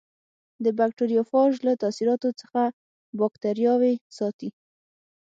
د 0.63 0.65
بکټریوفاژ 0.77 1.51
له 1.67 1.73
تاثیراتو 1.83 2.29
څخه 2.41 2.61
باکتریاوې 3.19 3.93
ساتي. 4.17 4.49